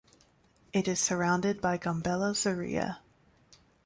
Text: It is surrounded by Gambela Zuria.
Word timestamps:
It 0.73 0.87
is 0.87 0.99
surrounded 0.99 1.61
by 1.61 1.77
Gambela 1.77 2.31
Zuria. 2.33 2.97